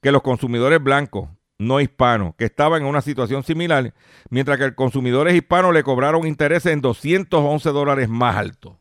[0.00, 1.28] que los consumidores blancos
[1.60, 3.92] no hispanos, que estaban en una situación similar,
[4.30, 8.76] mientras que consumidores hispanos le cobraron intereses en 211 dólares más altos.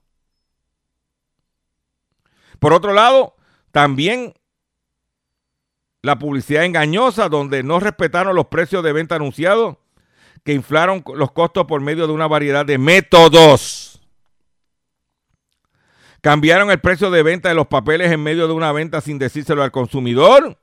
[2.57, 3.35] Por otro lado,
[3.71, 4.33] también
[6.01, 9.75] la publicidad engañosa, donde no respetaron los precios de venta anunciados,
[10.45, 14.01] que inflaron los costos por medio de una variedad de métodos.
[16.21, 19.63] Cambiaron el precio de venta de los papeles en medio de una venta sin decírselo
[19.63, 20.57] al consumidor.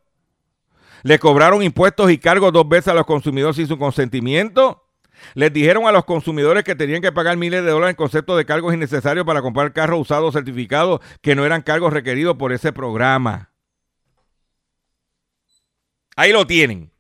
[1.06, 4.88] Le cobraron impuestos y cargos dos veces a los consumidores sin su consentimiento.
[5.34, 8.44] Les dijeron a los consumidores que tenían que pagar miles de dólares en concepto de
[8.44, 13.52] cargos innecesarios para comprar carros usados certificados que no eran cargos requeridos por ese programa.
[16.16, 16.90] Ahí lo tienen.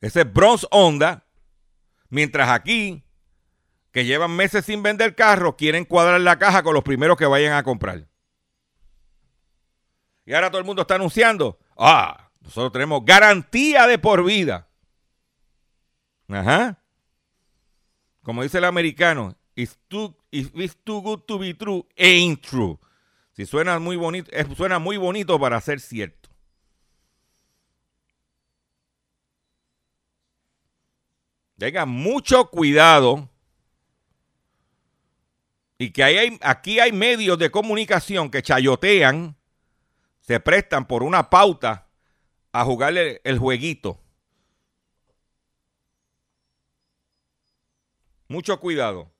[0.00, 1.26] Ese es Bronze Honda.
[2.08, 3.04] Mientras aquí,
[3.90, 7.52] que llevan meses sin vender carros, quieren cuadrar la caja con los primeros que vayan
[7.52, 8.06] a comprar.
[10.24, 14.68] Y ahora todo el mundo está anunciando, ah, nosotros tenemos garantía de por vida.
[16.28, 16.78] Ajá.
[18.22, 20.16] Como dice el americano, it's too,
[21.02, 22.78] good to be true, ain't true.
[23.32, 26.28] Si suena muy bonito, suena muy bonito para ser cierto.
[31.58, 33.28] Tengan mucho cuidado.
[35.78, 39.36] Y que hay, aquí hay medios de comunicación que chayotean,
[40.22, 41.88] se prestan por una pauta
[42.52, 44.00] a jugarle el jueguito.
[48.28, 49.12] Mucho cuidado.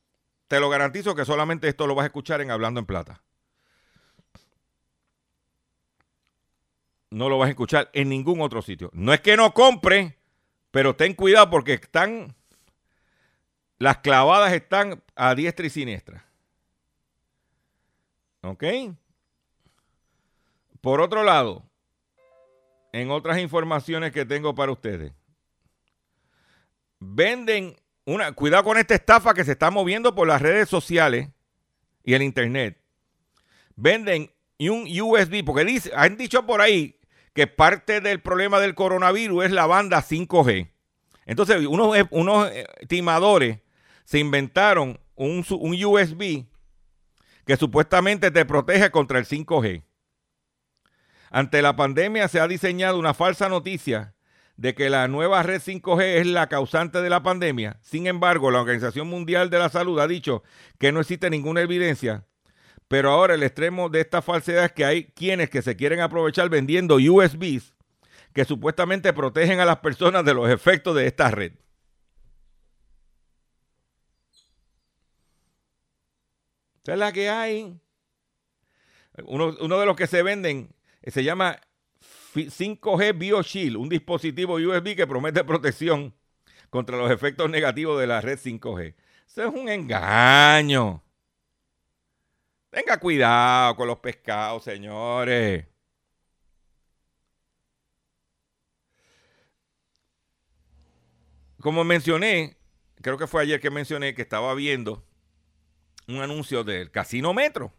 [0.49, 3.23] Te lo garantizo que solamente esto lo vas a escuchar en Hablando en Plata.
[7.11, 8.91] No lo vas a escuchar en ningún otro sitio.
[8.95, 10.19] No es que no compre,
[10.71, 12.35] pero ten cuidado porque están.
[13.79, 16.25] Las clavadas están a diestra y siniestra.
[18.43, 18.65] ¿Ok?
[20.83, 21.63] Por otro lado,
[22.93, 25.13] en otras informaciones que tengo para ustedes,
[26.99, 28.33] venden una.
[28.33, 31.29] Cuidado con esta estafa que se está moviendo por las redes sociales
[32.03, 32.83] y el internet.
[33.77, 36.99] Venden un USB, porque dice, han dicho por ahí
[37.33, 40.69] que parte del problema del coronavirus es la banda 5G.
[41.27, 43.61] Entonces, unos, unos eh, timadores
[44.05, 46.45] se inventaron un, un USB
[47.47, 49.85] que supuestamente te protege contra el 5G.
[51.33, 54.15] Ante la pandemia se ha diseñado una falsa noticia
[54.57, 57.81] de que la nueva red 5G es la causante de la pandemia.
[57.83, 60.45] Sin embargo, la Organización Mundial de la Salud ha dicho
[60.79, 62.27] que no existe ninguna evidencia
[62.93, 66.51] pero ahora el extremo de esta falsedad es que hay quienes que se quieren aprovechar
[66.51, 67.73] vendiendo USBs
[68.35, 71.55] que supuestamente protegen a las personas de los efectos de esta red.
[76.83, 77.81] Esa es la que hay.
[79.25, 80.75] Uno, de los que se venden
[81.11, 81.61] se llama
[82.35, 86.15] 5G BioShield, un dispositivo USB que promete protección
[86.71, 88.95] contra los efectos negativos de la red 5G.
[89.27, 91.03] Eso es un engaño.
[92.71, 95.67] Tenga cuidado con los pescados, señores.
[101.61, 102.57] Como mencioné,
[103.03, 105.05] creo que fue ayer que mencioné que estaba viendo
[106.09, 107.73] un anuncio del Casino Metro.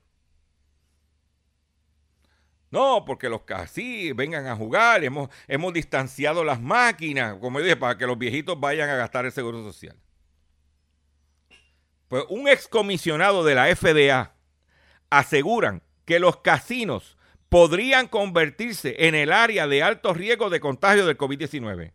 [2.74, 7.78] No, porque los casinos vengan a jugar, hemos, hemos distanciado las máquinas, como yo dije,
[7.78, 9.96] para que los viejitos vayan a gastar el seguro social.
[12.08, 14.34] Pues un excomisionado de la FDA
[15.12, 17.16] aseguran que los casinos
[17.48, 21.92] podrían convertirse en el área de alto riesgo de contagio del COVID-19.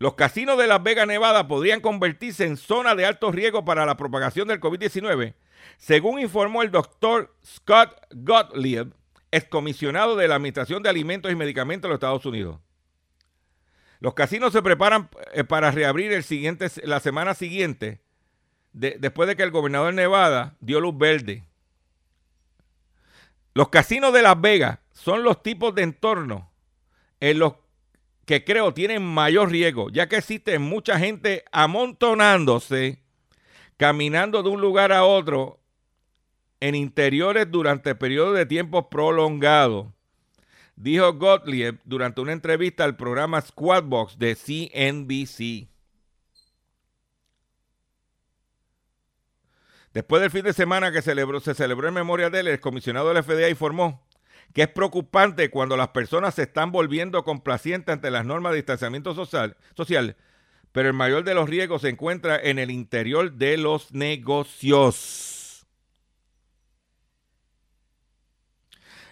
[0.00, 3.96] Los casinos de Las Vegas, Nevada podrían convertirse en zona de alto riesgo para la
[3.96, 5.34] propagación del COVID-19,
[5.78, 8.92] según informó el doctor Scott Gottlieb,
[9.30, 12.58] excomisionado de la Administración de Alimentos y Medicamentos de los Estados Unidos.
[14.00, 18.00] Los casinos se preparan eh, para reabrir el siguiente, la semana siguiente
[18.72, 21.44] después de que el gobernador de Nevada dio luz verde.
[23.54, 26.44] Los casinos de Las Vegas son los tipos de entornos
[27.18, 27.54] en los
[28.26, 32.99] que creo tienen mayor riesgo, ya que existe mucha gente amontonándose,
[33.80, 35.58] caminando de un lugar a otro
[36.60, 39.86] en interiores durante periodos de tiempo prolongados,
[40.76, 45.70] dijo Gottlieb durante una entrevista al programa Squadbox de CNBC.
[49.94, 53.08] Después del fin de semana que celebró, se celebró en memoria de él, el comisionado
[53.08, 54.06] de la FDA informó
[54.52, 59.14] que es preocupante cuando las personas se están volviendo complacientes ante las normas de distanciamiento
[59.14, 59.56] social,
[60.72, 65.40] pero el mayor de los riesgos se encuentra en el interior de los negocios.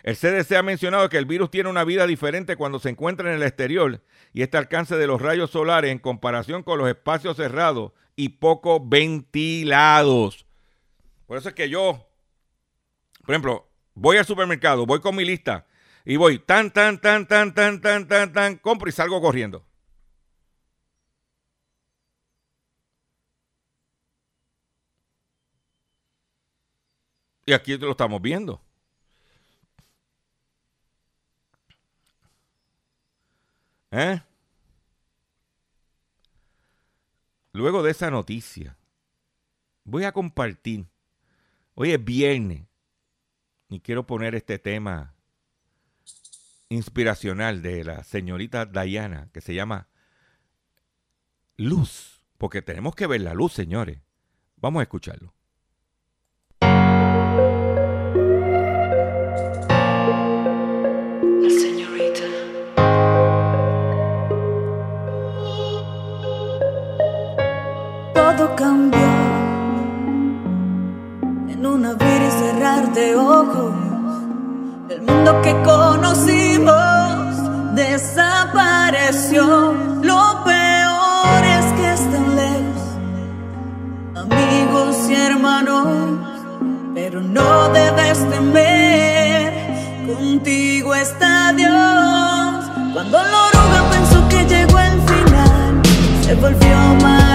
[0.03, 3.37] El CDC ha mencionado que el virus tiene una vida diferente cuando se encuentra en
[3.37, 4.01] el exterior
[4.33, 8.81] y este alcance de los rayos solares en comparación con los espacios cerrados y poco
[8.81, 10.47] ventilados.
[11.27, 12.09] Por eso es que yo,
[13.27, 15.67] por ejemplo, voy al supermercado, voy con mi lista
[16.05, 19.68] y voy tan, tan, tan, tan, tan, tan, tan, tan, compro y salgo corriendo.
[27.49, 28.61] Y aquí lo estamos viendo.
[33.91, 34.21] ¿Eh?
[37.55, 38.77] Luego de esa noticia,
[39.85, 40.85] voy a compartir
[41.75, 42.67] Hoy es viernes
[43.71, 45.15] y quiero poner este tema
[46.69, 49.89] inspiracional de la señorita Diana que se llama
[51.57, 54.03] Luz, porque tenemos que ver la luz, señores.
[54.57, 55.38] Vamos a escucharlo.
[75.25, 76.75] Lo que conocimos
[77.75, 79.75] desapareció.
[80.03, 82.83] Lo peor es que están lejos,
[84.17, 85.87] amigos y hermanos,
[86.95, 89.53] pero no debes temer.
[90.07, 92.65] Contigo está Dios.
[92.95, 95.83] Cuando la oruga pensó que llegó el final,
[96.23, 97.28] se volvió mariposa.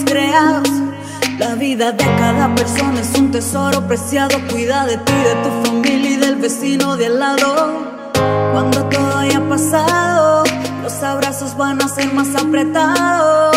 [0.00, 0.68] Creados.
[1.38, 4.38] La vida de cada persona es un tesoro preciado.
[4.50, 7.72] Cuida de ti, de tu familia y del vecino de al lado.
[8.52, 10.44] Cuando todo haya pasado,
[10.82, 13.54] los abrazos van a ser más apretados.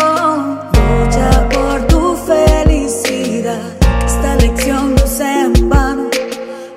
[0.98, 3.60] Lucha por tu felicidad,
[4.04, 6.08] esta lección no sea en vano.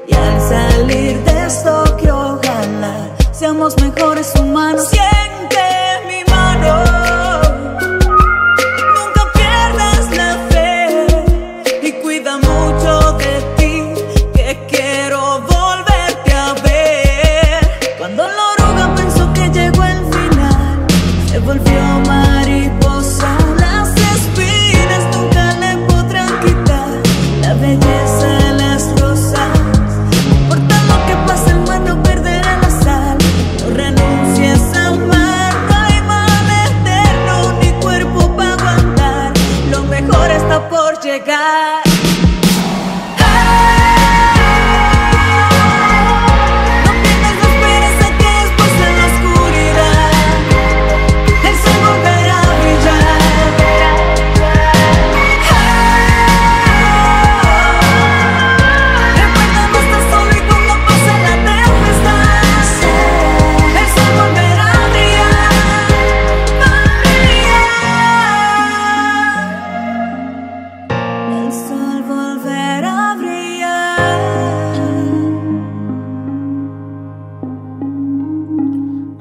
[0.08, 4.90] Y al salir de esto que ojalá seamos mejores humanos.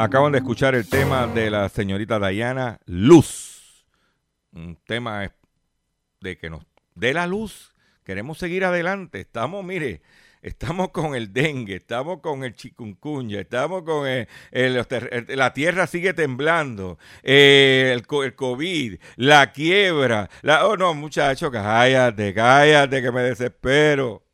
[0.08, 3.84] Acaban de escuchar el tema de la señorita Dayana, Luz.
[4.54, 5.30] Un tema
[6.22, 7.74] de que nos dé la luz.
[8.04, 9.20] Queremos seguir adelante.
[9.20, 10.00] Estamos, mire,
[10.40, 14.26] estamos con el dengue, estamos con el chikungunya, estamos con el-
[15.36, 20.30] la tierra sigue temblando, eh, el, co- el COVID, la quiebra.
[20.62, 24.24] Oh, no, muchachos, cállate, cállate, que me desespero.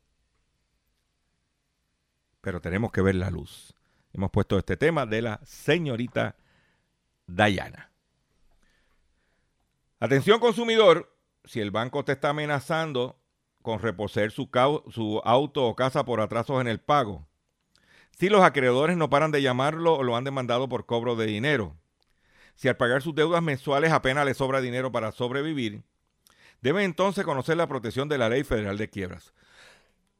[2.39, 3.64] Pero tenemos que ver la luz.
[4.15, 6.37] Hemos puesto este tema de la señorita
[7.27, 7.91] Dayana.
[9.99, 11.13] Atención consumidor,
[11.43, 13.19] si el banco te está amenazando
[13.61, 14.49] con reposer su,
[15.25, 17.27] auto o casa por atrasos en el pago,
[18.17, 21.75] si los acreedores no paran de llamarlo o lo han demandado por cobro de dinero,
[22.55, 25.83] si al pagar sus deudas mensuales apenas le sobra dinero para sobrevivir,
[26.61, 29.33] deben entonces conocer la protección de la Ley Federal de Quiebras.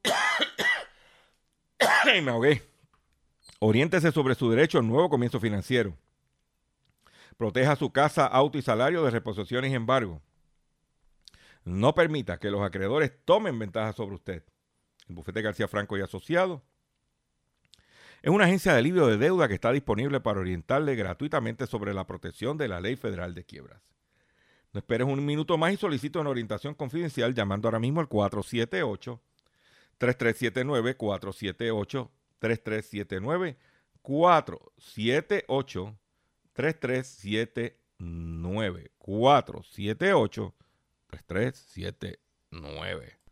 [2.22, 2.75] Me ahogué.
[3.60, 5.98] Oriéntese sobre su derecho al nuevo comienzo financiero.
[7.38, 10.22] Proteja su casa, auto y salario de reposiciones y embargo.
[11.64, 14.44] No permita que los acreedores tomen ventaja sobre usted.
[15.08, 16.64] El bufete García Franco y Asociado
[18.26, 22.08] es una agencia de alivio de deuda que está disponible para orientarle gratuitamente sobre la
[22.08, 23.82] protección de la Ley Federal de Quiebras.
[24.74, 29.22] No esperes un minuto más y solicita una orientación confidencial llamando ahora mismo al 478
[30.00, 33.56] 3379 478 3379
[34.04, 35.96] 478
[36.54, 40.54] 3379 478
[41.28, 43.25] 3379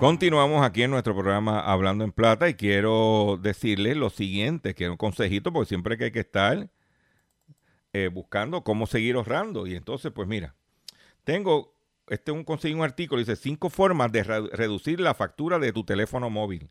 [0.00, 4.90] Continuamos aquí en nuestro programa Hablando en Plata y quiero decirles lo siguiente, que es
[4.90, 6.70] un consejito, porque siempre que hay que estar
[7.92, 9.66] eh, buscando cómo seguir ahorrando.
[9.66, 10.54] Y entonces, pues mira,
[11.22, 11.74] tengo,
[12.08, 15.84] este un conseguí un artículo, dice cinco formas de re- reducir la factura de tu
[15.84, 16.70] teléfono móvil.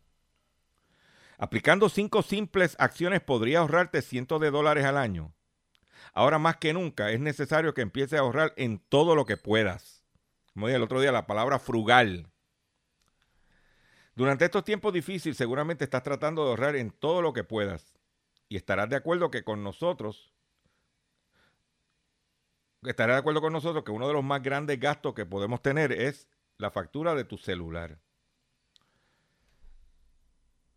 [1.38, 5.32] Aplicando cinco simples acciones podría ahorrarte cientos de dólares al año.
[6.14, 10.02] Ahora más que nunca es necesario que empieces a ahorrar en todo lo que puedas.
[10.52, 12.26] Como dije el otro día, la palabra frugal.
[14.20, 17.94] Durante estos tiempos difíciles seguramente estás tratando de ahorrar en todo lo que puedas.
[18.50, 20.34] Y estarás de acuerdo que con nosotros,
[22.82, 25.90] estarás de acuerdo con nosotros que uno de los más grandes gastos que podemos tener
[25.90, 27.98] es la factura de tu celular.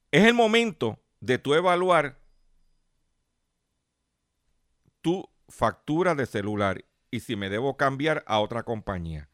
[0.09, 2.21] Es el momento de tú evaluar
[5.01, 9.27] tu factura de celular y si me debo cambiar a otra compañía.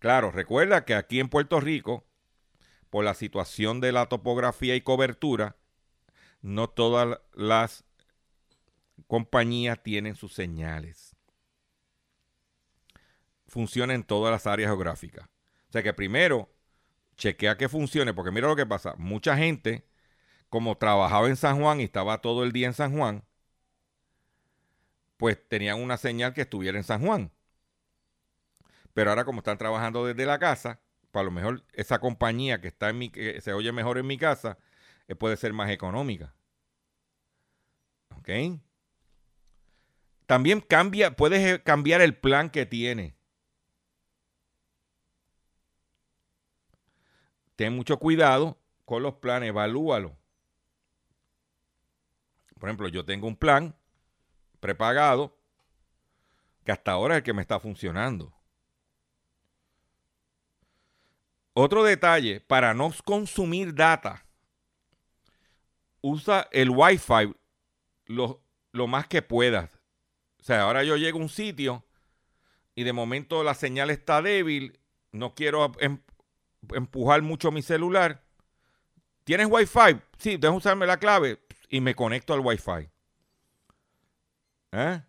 [0.00, 2.07] Claro, recuerda que aquí en Puerto Rico,
[2.90, 5.56] por la situación de la topografía y cobertura,
[6.40, 7.84] no todas las
[9.06, 11.16] compañías tienen sus señales.
[13.46, 15.26] Funciona en todas las áreas geográficas.
[15.68, 16.50] O sea que primero,
[17.16, 18.94] chequea que funcione, porque mira lo que pasa.
[18.96, 19.86] Mucha gente,
[20.48, 23.24] como trabajaba en San Juan y estaba todo el día en San Juan,
[25.16, 27.32] pues tenían una señal que estuviera en San Juan.
[28.94, 30.80] Pero ahora como están trabajando desde la casa,
[31.18, 34.16] para lo mejor esa compañía que está en mi, que se oye mejor en mi
[34.16, 34.56] casa,
[35.08, 36.32] eh, puede ser más económica.
[38.16, 38.28] ¿Ok?
[40.26, 43.16] También cambia, puedes eh, cambiar el plan que tiene.
[47.56, 50.16] Ten mucho cuidado con los planes, evalúalo.
[52.60, 53.74] Por ejemplo, yo tengo un plan
[54.60, 55.36] prepagado
[56.64, 58.37] que hasta ahora es el que me está funcionando.
[61.60, 64.24] Otro detalle, para no consumir data,
[66.00, 67.34] usa el Wi-Fi
[68.06, 68.40] lo,
[68.70, 69.74] lo más que puedas.
[70.38, 71.84] O sea, ahora yo llego a un sitio
[72.76, 74.78] y de momento la señal está débil,
[75.10, 76.00] no quiero em-
[76.72, 78.22] empujar mucho mi celular.
[79.24, 80.00] ¿Tienes Wi-Fi?
[80.16, 82.88] Sí, deja usarme la clave y me conecto al Wi-Fi.
[84.70, 85.02] ¿Eh?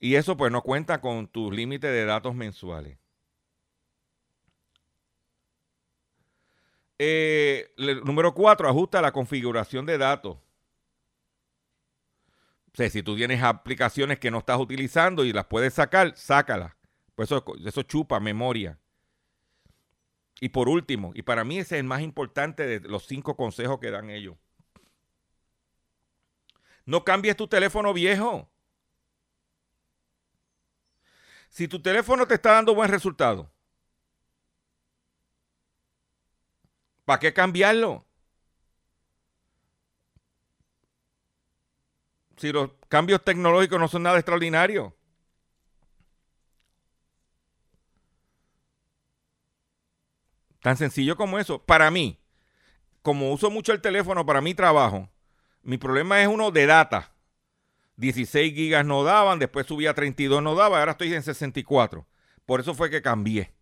[0.00, 3.03] Y eso pues no cuenta con tus límites de datos mensuales.
[6.98, 7.72] Eh,
[8.04, 10.36] número cuatro, ajusta la configuración de datos.
[12.72, 16.74] O sea, si tú tienes aplicaciones que no estás utilizando y las puedes sacar, sácalas.
[17.14, 18.78] Pues eso, eso chupa memoria.
[20.40, 23.78] Y por último, y para mí ese es el más importante de los cinco consejos
[23.78, 24.36] que dan ellos.
[26.84, 28.50] No cambies tu teléfono viejo.
[31.48, 33.53] Si tu teléfono te está dando buen resultado,
[37.04, 38.06] ¿para qué cambiarlo?
[42.36, 44.94] Si los cambios tecnológicos no son nada extraordinario.
[50.60, 51.62] Tan sencillo como eso.
[51.62, 52.18] Para mí,
[53.02, 55.10] como uso mucho el teléfono para mi trabajo,
[55.62, 57.12] mi problema es uno de data.
[57.96, 62.06] 16 gigas no daban, después subí a 32 no daba, ahora estoy en 64.
[62.46, 63.53] Por eso fue que cambié.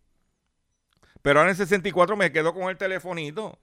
[1.23, 3.57] Pero ahora en 64 me quedo con el telefonito.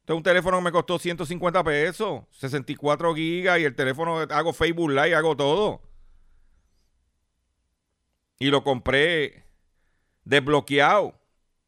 [0.00, 4.52] Este es un teléfono que me costó 150 pesos, 64 gigas y el teléfono hago
[4.52, 5.80] Facebook Live, hago todo.
[8.38, 9.44] Y lo compré
[10.24, 11.14] desbloqueado,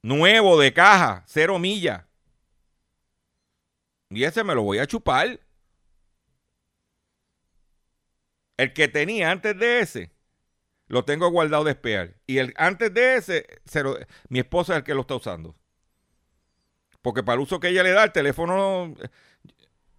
[0.02, 2.04] nuevo de caja, cero millas.
[4.10, 5.40] Y ese me lo voy a chupar.
[8.56, 10.10] El que tenía antes de ese,
[10.88, 12.16] lo tengo guardado de espear.
[12.26, 13.46] Y el antes de ese,
[14.28, 15.54] mi esposa es el que lo está usando.
[17.02, 18.94] Porque para el uso que ella le da, el teléfono.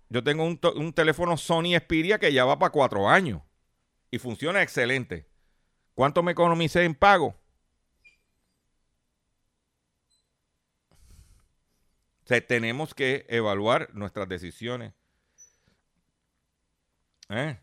[0.09, 3.41] Yo tengo un, un teléfono Sony Xperia que ya va para cuatro años.
[4.11, 5.27] Y funciona excelente.
[5.93, 7.35] ¿Cuánto me economicé en pago?
[12.23, 14.93] O sea, tenemos que evaluar nuestras decisiones.
[17.29, 17.59] ¿Eh?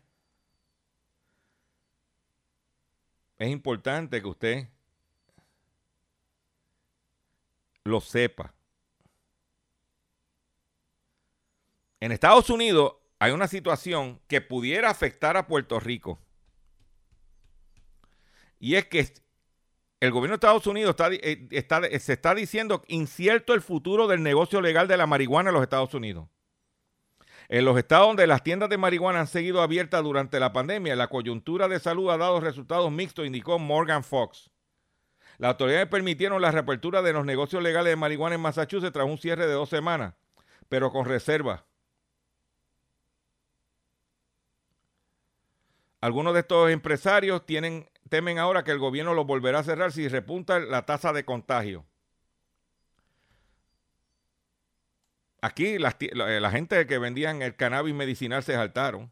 [3.37, 4.67] Es importante que usted
[7.83, 8.53] lo sepa.
[11.99, 16.19] En Estados Unidos hay una situación que pudiera afectar a Puerto Rico.
[18.59, 19.13] Y es que
[19.99, 24.61] el gobierno de Estados Unidos está, eh, se está diciendo incierto el futuro del negocio
[24.61, 26.27] legal de la marihuana en los Estados Unidos.
[27.49, 31.07] En los estados donde las tiendas de marihuana han seguido abiertas durante la pandemia, la
[31.07, 34.51] coyuntura de salud ha dado resultados mixtos, indicó Morgan Fox.
[35.37, 39.17] Las autoridades permitieron la reapertura de los negocios legales de marihuana en Massachusetts tras un
[39.17, 40.15] cierre de dos semanas,
[40.67, 41.65] pero con reserva.
[46.01, 50.59] Algunos de estos empresarios temen ahora que el gobierno los volverá a cerrar si repunta
[50.59, 51.85] la tasa de contagio.
[55.41, 59.11] Aquí la, gente que vendían el cannabis medicinal se saltaron.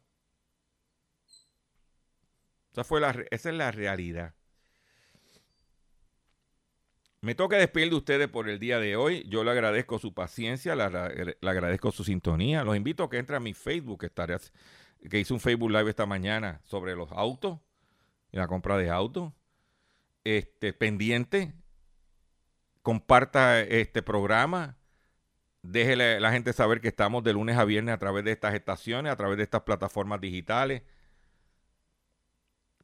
[2.72, 4.34] Esa, fue la, esa es la realidad.
[7.22, 9.24] Me toca despedir de ustedes por el día de hoy.
[9.28, 12.64] Yo le agradezco su paciencia, le, agradezco su sintonía.
[12.64, 14.38] Los invito a que entren a mi Facebook, que, estaré,
[15.10, 17.60] que hice un Facebook Live esta mañana sobre los autos
[18.32, 19.32] y la compra de autos.
[20.24, 21.54] Este, pendiente,
[22.82, 24.78] comparta este programa
[25.68, 29.12] Déjele la gente saber que estamos de lunes a viernes a través de estas estaciones,
[29.12, 30.84] a través de estas plataformas digitales,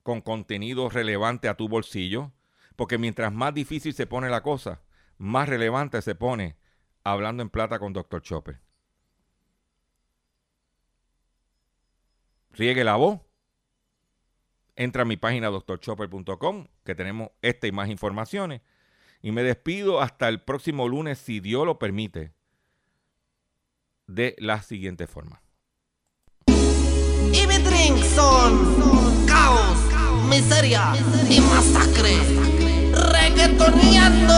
[0.01, 2.31] con contenido relevante a tu bolsillo.
[2.75, 4.81] Porque mientras más difícil se pone la cosa,
[5.19, 6.57] más relevante se pone
[7.03, 8.23] hablando en plata con Dr.
[8.23, 8.59] Chopper.
[12.51, 13.21] Riegue la voz.
[14.75, 18.61] Entra a mi página doctorchopper.com, que tenemos esta y más informaciones.
[19.21, 22.33] Y me despido hasta el próximo lunes, si Dios lo permite
[24.13, 25.41] de la siguiente forma.
[26.47, 29.77] Y mi drink son caos,
[30.29, 30.93] miseria
[31.29, 32.17] y masacre.
[32.91, 34.35] Reggaetoneando.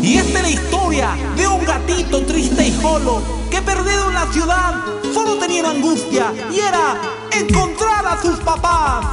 [0.00, 3.20] Y esta es la historia de un gatito triste y solo
[3.50, 4.74] que perdido en la ciudad
[5.12, 7.00] solo tenía angustia y era
[7.32, 9.04] encontrar a sus papás.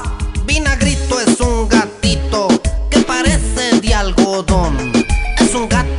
[0.45, 2.47] Vinagrito es un gatito
[2.91, 4.91] que parece de algodón.
[5.39, 5.95] Es un gato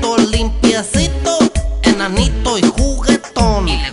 [2.07, 3.67] enanito y juguetón.
[3.67, 3.91] le,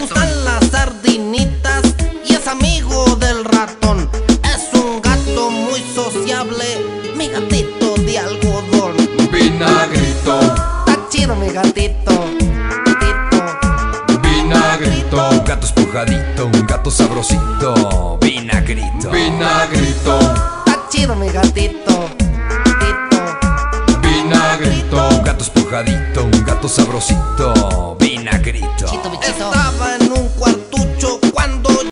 [0.00, 1.82] gustan las sardinitas
[2.26, 4.08] y es amigo del ratón.
[4.44, 6.64] Es un gato muy sociable,
[7.16, 8.96] mi gatito de algodón.
[9.30, 10.40] Vinagrito.
[10.40, 12.30] Está chido mi gatito.
[12.86, 14.20] gatito.
[14.22, 15.28] Vinagrito.
[15.30, 18.18] Un gato espujadito, un gato sabrosito.
[18.22, 19.10] Vinagrito.
[19.10, 20.18] Vinagrito.
[20.66, 22.19] Está chido mi gatito.
[25.70, 27.96] Un gato espujadito, un gato sabrosito.
[28.00, 28.86] Vinagrito.
[29.22, 30.49] Estaba en un cuarto